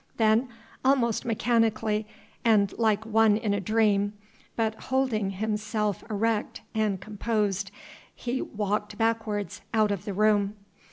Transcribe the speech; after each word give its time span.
Then 0.17 0.49
almost 0.83 1.25
mechanically 1.25 2.07
and 2.43 2.75
like 2.79 3.05
one 3.05 3.37
in 3.37 3.53
a 3.53 3.59
dream, 3.59 4.13
but 4.55 4.73
holding 4.85 5.29
himself 5.29 6.03
erect 6.09 6.61
and 6.73 6.99
composed, 6.99 7.69
he 8.15 8.41
walked 8.41 8.97
backwards 8.97 9.61
out 9.75 9.91
of 9.91 10.05
the 10.05 10.13
room. 10.15 10.55